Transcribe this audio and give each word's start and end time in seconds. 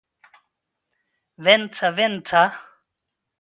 Vänta, 1.45 1.91
vänta! 1.91 2.43